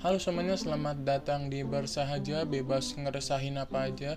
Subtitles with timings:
[0.00, 4.16] Halo semuanya, selamat datang di Bersahaja, bebas ngeresahin apa aja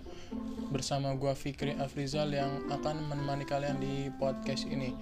[0.71, 4.95] Bersama gua Fikri Afrizal yang akan menemani kalian di podcast ini.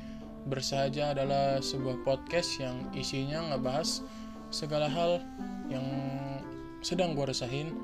[0.49, 4.01] Bersahaja adalah sebuah podcast yang isinya ngebahas
[4.49, 5.21] segala hal
[5.69, 5.85] yang
[6.81, 7.77] sedang gua resahin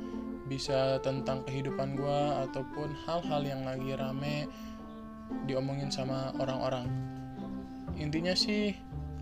[0.50, 4.50] Bisa tentang kehidupan gua ataupun hal-hal yang lagi rame
[5.46, 6.90] diomongin sama orang-orang.
[7.94, 8.74] Intinya sih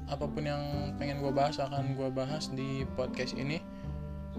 [0.06, 0.62] apa pun yang
[1.02, 3.58] pengen gue bahas akan gue bahas di podcast ini.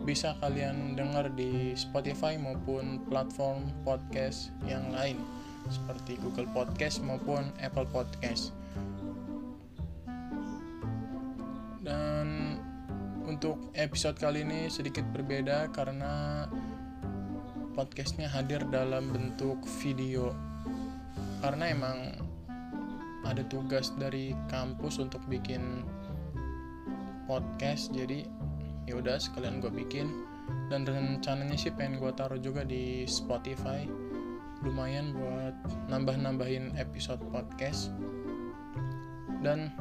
[0.07, 5.19] Bisa kalian dengar di Spotify maupun platform podcast yang lain
[5.67, 8.55] seperti Google Podcast maupun Apple Podcast.
[11.83, 12.59] Dan
[13.27, 16.47] untuk episode kali ini sedikit berbeda karena
[17.75, 20.33] podcastnya hadir dalam bentuk video.
[21.45, 22.16] Karena emang
[23.27, 25.83] ada tugas dari kampus untuk bikin
[27.27, 28.23] podcast jadi
[28.87, 30.25] ya udah sekalian gue bikin.
[30.71, 33.83] Dan rencananya sih pengen gue taruh juga di Spotify.
[34.63, 35.55] Lumayan buat
[35.91, 37.91] nambah-nambahin episode podcast.
[39.43, 39.75] Dan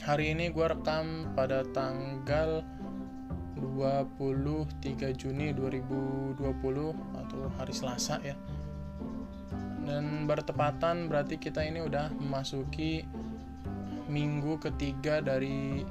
[0.00, 2.64] hari ini gue rekam pada tanggal
[3.60, 6.40] 23 Juni 2020
[7.16, 8.36] atau hari Selasa ya
[9.84, 13.04] dan bertepatan berarti kita ini udah memasuki
[14.08, 15.84] minggu ketiga dari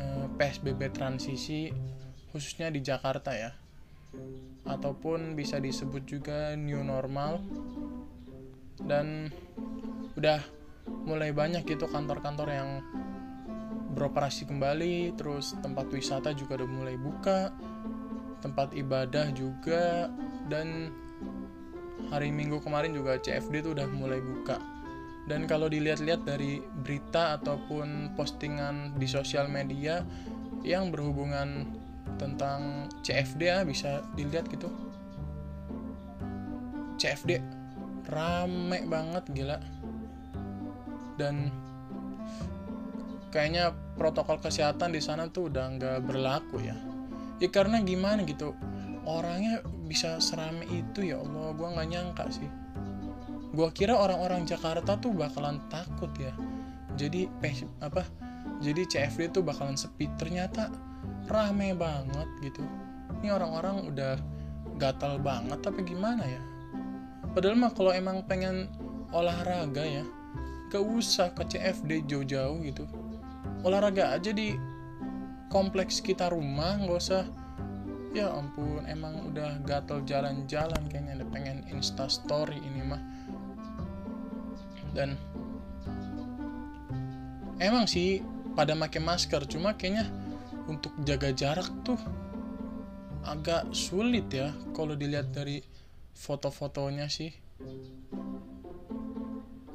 [0.00, 1.72] eh, PSBB transisi
[2.32, 3.52] khususnya di Jakarta ya.
[4.64, 7.44] Ataupun bisa disebut juga new normal.
[8.82, 9.28] Dan
[10.16, 10.40] udah
[11.06, 12.70] mulai banyak gitu kantor-kantor yang
[13.92, 17.52] beroperasi kembali terus tempat wisata juga udah mulai buka
[18.40, 20.10] tempat ibadah juga
[20.48, 20.90] dan
[22.10, 24.58] hari Minggu kemarin juga CFD tuh udah mulai buka.
[25.30, 30.02] Dan kalau dilihat-lihat dari berita ataupun postingan di sosial media
[30.66, 31.70] yang berhubungan
[32.18, 34.66] tentang CFD ya bisa dilihat gitu.
[36.98, 37.38] CFD
[38.10, 39.58] rame banget gila.
[41.14, 41.54] Dan
[43.30, 46.74] kayaknya protokol kesehatan di sana tuh udah nggak berlaku ya.
[47.38, 48.54] Ya karena gimana gitu
[49.08, 51.54] orangnya bisa serame itu ya Allah.
[51.54, 52.50] Gue nggak nyangka sih.
[53.52, 56.32] Gue kira orang-orang Jakarta tuh bakalan takut ya.
[56.96, 57.28] Jadi
[57.80, 58.04] apa
[58.62, 60.08] jadi CFD tuh bakalan sepi.
[60.16, 60.72] Ternyata
[61.28, 62.62] rame banget gitu.
[63.22, 64.14] Ini orang-orang udah
[64.80, 66.42] gatal banget tapi gimana ya?
[67.32, 68.68] Padahal mah kalau emang pengen
[69.12, 70.04] olahraga ya
[70.72, 72.88] gak usah ke CFD jauh-jauh gitu.
[73.62, 74.56] Olahraga aja di
[75.52, 77.28] kompleks kita rumah nggak usah
[78.12, 83.02] ya ampun emang udah gatel jalan-jalan kayaknya ada pengen insta story ini mah.
[84.92, 85.16] Dan
[87.56, 88.20] emang sih
[88.52, 90.12] pada pakai masker cuma kayaknya
[90.68, 91.98] untuk jaga jarak tuh
[93.24, 95.64] agak sulit ya kalau dilihat dari
[96.12, 97.32] foto-fotonya sih.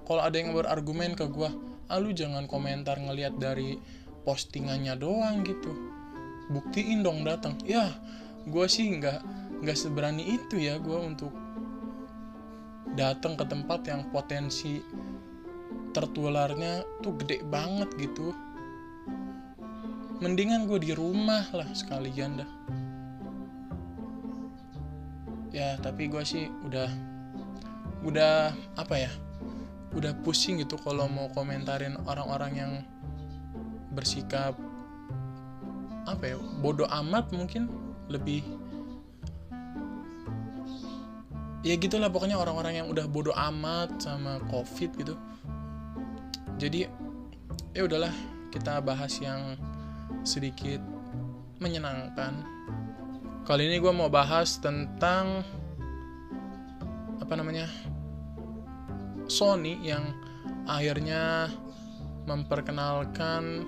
[0.07, 1.51] Kalau ada yang berargumen ke gua
[1.87, 3.79] ah lu jangan komentar ngelihat dari
[4.27, 5.71] postingannya doang gitu.
[6.51, 7.55] Buktiin dong datang.
[7.63, 7.95] Ya
[8.47, 9.19] gue sih nggak
[9.59, 11.35] nggak seberani itu ya gue untuk
[12.95, 14.79] datang ke tempat yang potensi
[15.91, 18.31] tertularnya tuh gede banget gitu.
[20.17, 22.51] Mendingan gue di rumah lah sekalian dah.
[25.53, 26.89] Ya tapi gue sih udah
[28.05, 29.11] udah apa ya
[29.97, 32.73] udah pusing gitu kalau mau komentarin orang-orang yang
[33.89, 34.53] bersikap
[36.05, 37.65] apa ya bodoh amat mungkin
[38.07, 38.43] lebih
[41.67, 45.19] ya gitulah pokoknya orang-orang yang udah bodoh amat sama covid gitu.
[46.55, 46.87] Jadi
[47.75, 48.13] ya udahlah
[48.55, 49.59] kita bahas yang
[50.23, 50.79] sedikit
[51.59, 52.39] menyenangkan.
[53.43, 55.43] Kali ini gue mau bahas tentang
[57.19, 57.67] apa namanya
[59.27, 60.15] Sony yang
[60.63, 61.51] akhirnya
[62.27, 63.67] memperkenalkan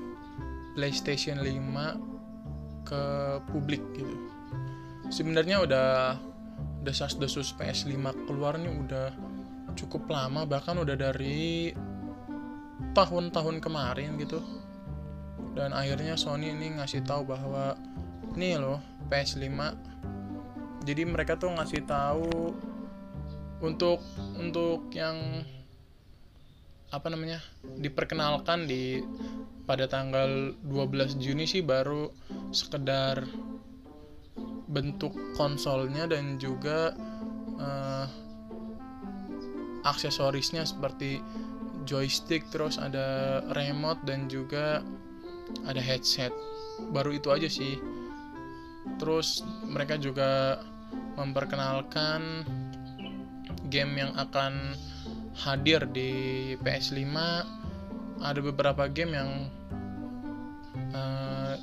[0.76, 3.04] PlayStation 5 ke
[3.52, 4.39] publik gitu
[5.10, 5.90] sebenarnya udah
[6.86, 9.12] desas-desus PS5 keluar nih udah
[9.76, 11.74] cukup lama bahkan udah dari
[12.94, 14.40] tahun-tahun kemarin gitu.
[15.54, 17.76] Dan akhirnya Sony ini ngasih tahu bahwa
[18.38, 18.80] nih loh
[19.10, 19.50] PS5
[20.86, 22.56] jadi mereka tuh ngasih tahu
[23.60, 24.00] untuk
[24.40, 25.44] untuk yang
[26.90, 27.44] apa namanya
[27.78, 29.04] diperkenalkan di
[29.70, 32.10] pada tanggal 12 Juni sih baru
[32.50, 33.30] sekedar
[34.70, 36.94] bentuk konsolnya dan juga
[37.58, 38.06] uh,
[39.82, 41.18] aksesorisnya seperti
[41.90, 44.86] joystick terus ada remote dan juga
[45.66, 46.30] ada headset.
[46.94, 47.82] Baru itu aja sih.
[49.02, 50.62] Terus mereka juga
[51.18, 52.46] memperkenalkan
[53.74, 54.78] game yang akan
[55.40, 56.12] hadir di
[56.60, 57.16] PS5
[58.20, 59.32] ada beberapa game yang
[60.92, 61.56] uh,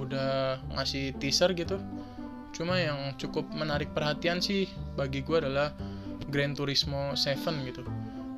[0.00, 1.76] udah ngasih teaser gitu
[2.50, 4.66] cuma yang cukup menarik perhatian sih
[4.98, 5.74] bagi gue adalah
[6.30, 7.82] Gran Turismo 7 gitu.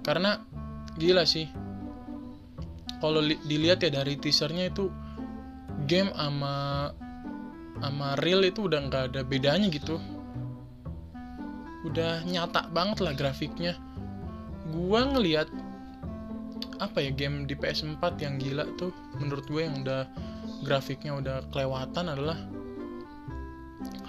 [0.02, 0.40] Karena
[0.96, 1.46] gila sih.
[3.02, 4.86] Kalau dilihat ya dari teasernya itu
[5.90, 6.88] game ama
[7.82, 9.98] ama real itu udah nggak ada bedanya gitu.
[11.82, 13.74] Udah nyata banget lah grafiknya.
[14.70, 15.50] Gua ngelihat
[16.78, 18.90] apa ya game di PS4 yang gila tuh
[19.22, 20.02] menurut gue yang udah
[20.66, 22.34] grafiknya udah kelewatan adalah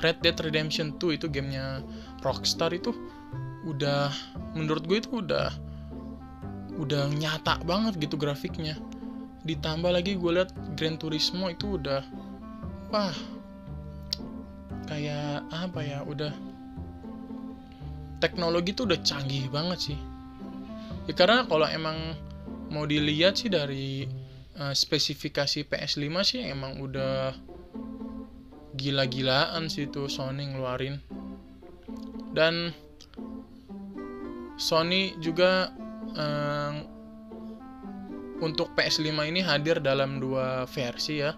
[0.04, 1.80] Red Dead Redemption 2 itu gamenya
[2.20, 2.92] Rockstar itu
[3.64, 4.12] udah
[4.52, 5.48] menurut gue itu udah
[6.76, 8.76] udah nyata banget gitu grafiknya.
[9.48, 12.04] Ditambah lagi gue liat Gran Turismo itu udah
[12.92, 13.16] wah
[14.92, 16.36] kayak apa ya udah
[18.20, 20.00] teknologi tuh udah canggih banget sih.
[21.08, 22.16] Ya karena kalau emang
[22.72, 24.08] mau dilihat sih dari
[24.60, 27.36] uh, spesifikasi PS5 sih emang udah
[28.74, 30.98] gila-gilaan sih tuh Sony ngeluarin.
[32.34, 32.74] Dan
[34.58, 35.74] Sony juga
[36.18, 36.76] um,
[38.42, 41.38] untuk PS5 ini hadir dalam dua versi ya.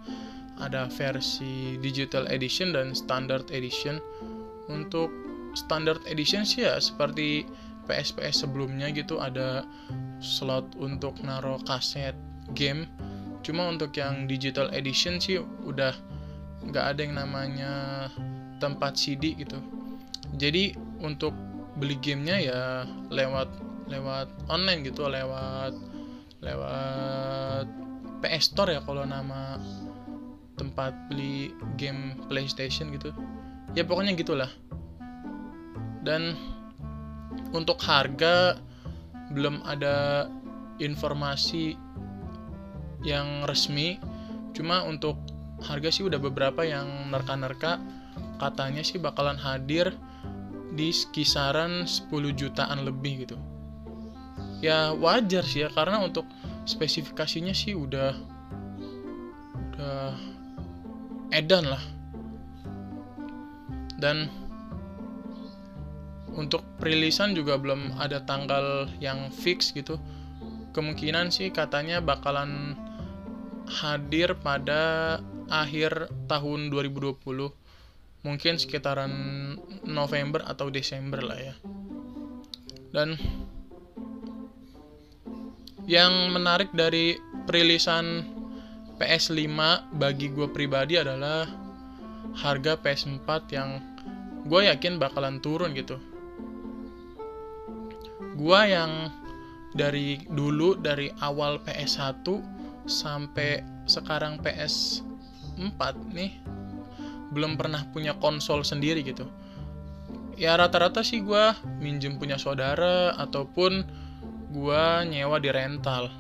[0.56, 4.00] Ada versi digital edition dan standard edition.
[4.72, 5.12] Untuk
[5.56, 7.48] standard edition sih ya seperti
[7.86, 9.64] PS-PS sebelumnya gitu ada
[10.20, 12.18] slot untuk naro kaset
[12.58, 12.90] game.
[13.46, 15.94] Cuma untuk yang digital edition sih udah
[16.70, 17.74] nggak ada yang namanya
[18.58, 19.62] tempat CD gitu.
[20.36, 21.32] Jadi untuk
[21.76, 22.62] beli gamenya ya
[23.12, 23.50] lewat
[23.92, 25.76] lewat online gitu lewat
[26.42, 27.68] lewat
[28.24, 29.60] PS Store ya kalau nama
[30.56, 33.12] tempat beli game PlayStation gitu.
[33.76, 34.50] Ya pokoknya gitulah.
[36.02, 36.38] Dan
[37.52, 38.56] untuk harga
[39.36, 40.30] belum ada
[40.80, 41.76] informasi
[43.04, 44.00] yang resmi.
[44.56, 45.20] Cuma untuk
[45.66, 47.82] harga sih udah beberapa yang nerka-nerka.
[48.40, 49.92] Katanya sih bakalan hadir
[50.76, 53.38] di kisaran 10 jutaan lebih gitu.
[54.64, 56.28] Ya wajar sih ya karena untuk
[56.70, 58.16] spesifikasinya sih udah
[59.56, 60.16] udah
[61.36, 61.84] edan lah.
[63.96, 64.28] Dan
[66.36, 69.96] untuk perilisan juga belum ada tanggal yang fix gitu.
[70.76, 72.76] Kemungkinan sih katanya bakalan
[73.66, 75.18] hadir pada
[75.50, 77.22] akhir tahun 2020
[78.26, 79.14] mungkin sekitaran
[79.86, 81.56] November atau Desember lah ya.
[82.90, 83.20] Dan
[85.86, 87.14] yang menarik dari
[87.46, 88.26] perilisan
[88.98, 89.46] PS5
[90.02, 91.46] bagi gue pribadi adalah
[92.36, 93.70] harga PS4 yang
[94.50, 96.02] gue yakin bakalan turun gitu.
[98.36, 98.92] Gua yang
[99.72, 102.28] dari dulu dari awal PS1
[102.84, 104.44] sampai sekarang
[105.56, 106.32] PS4 nih
[107.32, 109.28] belum pernah punya konsol sendiri gitu.
[110.36, 113.84] Ya rata-rata sih gua minjem punya saudara ataupun
[114.52, 116.12] gua nyewa di rental.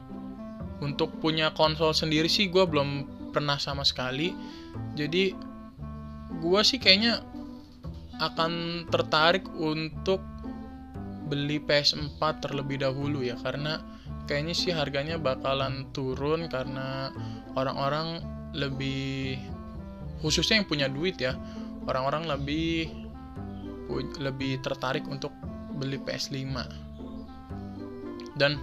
[0.84, 4.36] Untuk punya konsol sendiri sih gua belum pernah sama sekali.
[4.96, 5.36] Jadi
[6.44, 7.24] gua sih kayaknya
[8.20, 10.24] akan tertarik untuk
[11.28, 13.82] beli PS4 terlebih dahulu ya karena
[14.26, 17.14] kayaknya sih harganya bakalan turun karena
[17.54, 18.22] orang-orang
[18.58, 19.38] lebih
[20.22, 21.38] khususnya yang punya duit ya
[21.86, 22.90] orang-orang lebih
[24.18, 25.30] lebih tertarik untuk
[25.78, 26.58] beli PS5
[28.34, 28.58] dan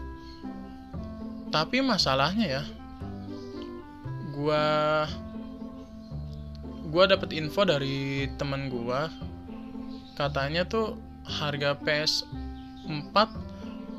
[1.52, 2.62] tapi masalahnya ya
[4.35, 4.64] gua
[6.90, 9.12] gua dapat info dari temen gua
[10.19, 12.26] katanya tuh harga PS
[12.88, 13.51] 4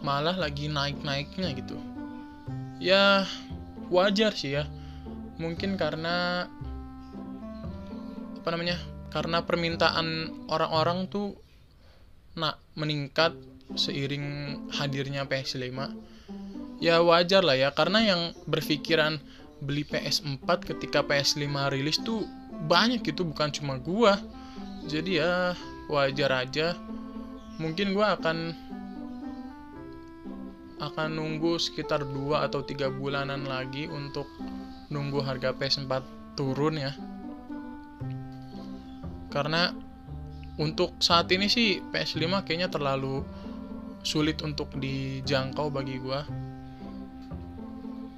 [0.04, 1.80] malah lagi naik-naiknya gitu.
[2.78, 3.24] Ya
[3.88, 4.68] wajar sih ya.
[5.40, 6.46] Mungkin karena
[8.38, 8.78] apa namanya?
[9.10, 11.40] Karena permintaan orang-orang tuh
[12.36, 13.32] nak meningkat
[13.80, 15.72] seiring hadirnya PS5.
[16.84, 19.24] Ya wajar lah ya karena yang berpikiran
[19.64, 22.28] beli PS4 ketika PS5 rilis tuh
[22.68, 24.20] banyak gitu bukan cuma gua.
[24.84, 25.56] Jadi ya
[25.88, 26.76] wajar aja
[27.62, 28.56] mungkin gue akan
[30.92, 34.28] akan nunggu sekitar 2 atau 3 bulanan lagi untuk
[34.92, 35.92] nunggu harga PS4
[36.36, 36.92] turun ya.
[39.32, 39.74] Karena
[40.62, 43.26] untuk saat ini sih PS5 kayaknya terlalu
[44.04, 46.22] sulit untuk dijangkau bagi gue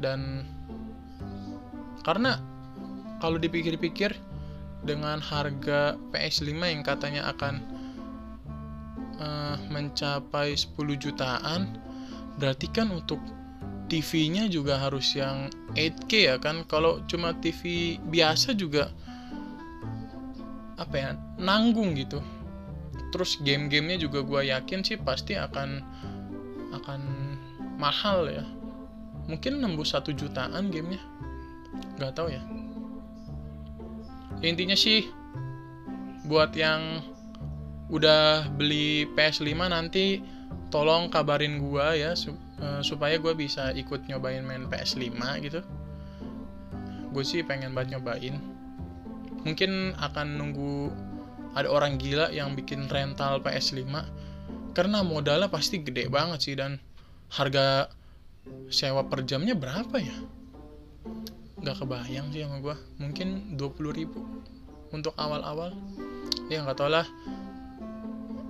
[0.02, 0.44] dan
[2.04, 2.42] karena
[3.24, 4.12] kalau dipikir-pikir
[4.84, 7.64] dengan harga PS5 yang katanya akan
[9.18, 11.80] uh, mencapai 10 jutaan
[12.40, 13.20] berarti kan untuk
[13.86, 16.66] TV-nya juga harus yang 8K ya kan?
[16.66, 18.90] Kalau cuma TV biasa juga
[20.76, 22.20] apa ya nanggung gitu.
[23.14, 25.80] Terus game-gamenya juga gue yakin sih pasti akan
[26.76, 27.02] akan
[27.78, 28.44] mahal ya.
[29.30, 31.02] Mungkin nembus satu jutaan gamenya.
[31.96, 32.44] Nggak tahu ya.
[34.44, 35.08] Intinya sih
[36.28, 37.06] buat yang
[37.88, 40.20] udah beli PS5 nanti
[40.74, 42.14] tolong kabarin gua ya
[42.60, 45.62] uh, supaya gue bisa ikut nyobain main PS5 gitu.
[47.12, 48.36] Gue sih pengen banget nyobain.
[49.46, 50.92] Mungkin akan nunggu
[51.56, 53.88] ada orang gila yang bikin rental PS5
[54.76, 56.76] karena modalnya pasti gede banget sih dan
[57.32, 57.88] harga
[58.68, 60.18] sewa per jamnya berapa ya?
[61.64, 64.20] Nggak kebayang sih sama gue mungkin 20 ribu
[64.92, 65.72] untuk awal-awal.
[66.52, 67.08] Ya nggak tau lah.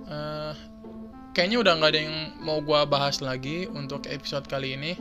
[0.06, 0.35] Uh,
[1.36, 4.96] kayaknya udah nggak ada yang mau gue bahas lagi untuk episode kali ini.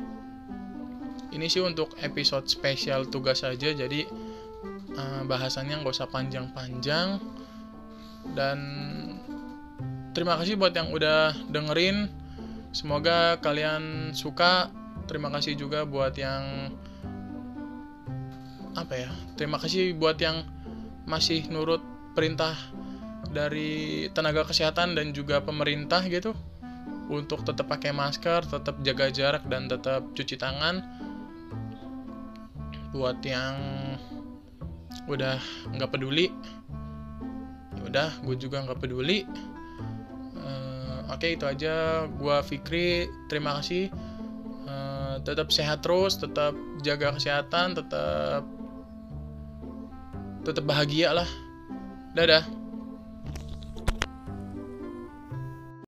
[1.32, 4.04] Ini sih untuk episode spesial tugas saja jadi
[5.00, 7.24] uh, bahasannya nggak usah panjang-panjang.
[8.36, 8.60] Dan
[10.12, 12.12] terima kasih buat yang udah dengerin.
[12.76, 14.68] Semoga kalian suka.
[15.08, 16.76] Terima kasih juga buat yang
[18.76, 20.44] apa ya terima kasih buat yang
[21.08, 21.80] masih nurut
[22.12, 22.60] perintah
[23.32, 26.36] dari tenaga kesehatan dan juga pemerintah gitu
[27.10, 30.82] untuk tetap pakai masker, tetap jaga jarak dan tetap cuci tangan.
[32.96, 33.56] Buat yang
[35.06, 35.38] udah
[35.76, 36.32] nggak peduli,
[37.78, 39.28] ya udah gue juga nggak peduli.
[40.40, 42.08] Uh, Oke okay, itu aja.
[42.10, 43.94] Gue Fikri, terima kasih.
[44.66, 48.48] Uh, tetap sehat terus, tetap jaga kesehatan, tetap
[50.46, 51.30] tetap bahagia lah
[52.16, 52.46] dadah